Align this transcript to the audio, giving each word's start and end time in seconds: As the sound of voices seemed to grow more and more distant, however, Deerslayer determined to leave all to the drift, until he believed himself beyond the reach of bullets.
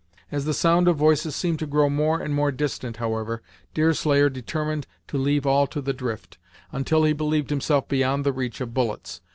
As 0.31 0.45
the 0.45 0.53
sound 0.55 0.87
of 0.87 0.97
voices 0.97 1.35
seemed 1.35 1.59
to 1.59 1.67
grow 1.67 1.87
more 1.87 2.19
and 2.19 2.33
more 2.33 2.51
distant, 2.51 2.97
however, 2.97 3.43
Deerslayer 3.75 4.29
determined 4.31 4.87
to 5.07 5.19
leave 5.19 5.45
all 5.45 5.67
to 5.67 5.79
the 5.79 5.93
drift, 5.93 6.39
until 6.71 7.03
he 7.03 7.13
believed 7.13 7.51
himself 7.51 7.87
beyond 7.87 8.23
the 8.25 8.33
reach 8.33 8.61
of 8.61 8.73
bullets. 8.73 9.21